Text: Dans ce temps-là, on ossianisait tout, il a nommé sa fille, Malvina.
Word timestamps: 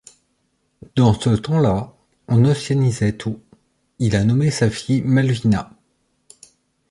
Dans 0.95 1.13
ce 1.13 1.29
temps-là, 1.29 1.95
on 2.27 2.43
ossianisait 2.45 3.13
tout, 3.15 3.39
il 3.99 4.15
a 4.15 4.23
nommé 4.23 4.49
sa 4.49 4.71
fille, 4.71 5.03
Malvina. 5.03 5.77